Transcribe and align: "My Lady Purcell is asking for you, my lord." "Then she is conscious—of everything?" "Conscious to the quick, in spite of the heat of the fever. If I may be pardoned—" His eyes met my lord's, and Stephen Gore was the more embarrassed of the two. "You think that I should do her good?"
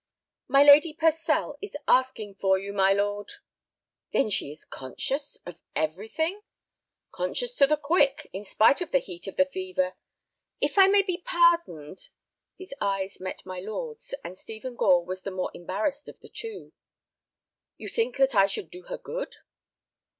"My 0.47 0.63
Lady 0.63 0.93
Purcell 0.95 1.59
is 1.61 1.77
asking 1.87 2.33
for 2.33 2.57
you, 2.57 2.73
my 2.73 2.91
lord." 2.91 3.33
"Then 4.11 4.31
she 4.31 4.49
is 4.49 4.65
conscious—of 4.65 5.59
everything?" 5.75 6.41
"Conscious 7.11 7.53
to 7.57 7.67
the 7.67 7.77
quick, 7.77 8.27
in 8.33 8.43
spite 8.43 8.81
of 8.81 8.89
the 8.89 8.97
heat 8.97 9.27
of 9.27 9.35
the 9.35 9.45
fever. 9.45 9.93
If 10.59 10.79
I 10.79 10.87
may 10.87 11.03
be 11.03 11.19
pardoned—" 11.23 12.09
His 12.57 12.73
eyes 12.81 13.19
met 13.19 13.45
my 13.45 13.59
lord's, 13.59 14.15
and 14.23 14.39
Stephen 14.39 14.75
Gore 14.75 15.05
was 15.05 15.21
the 15.21 15.29
more 15.29 15.51
embarrassed 15.53 16.09
of 16.09 16.19
the 16.21 16.29
two. 16.29 16.73
"You 17.77 17.87
think 17.87 18.17
that 18.17 18.33
I 18.33 18.47
should 18.47 18.71
do 18.71 18.81
her 18.85 18.97
good?" 18.97 19.35